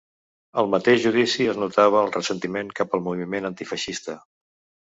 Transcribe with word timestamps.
Al 0.61 0.69
mateix 0.75 1.01
judici 1.03 1.45
es 1.51 1.59
notava 1.65 2.01
el 2.05 2.11
ressentiment 2.17 2.75
cap 2.81 2.99
al 2.99 3.07
moviment 3.11 3.51
antifeixista. 3.51 4.21